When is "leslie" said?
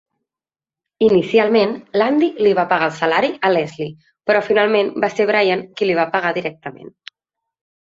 3.53-4.09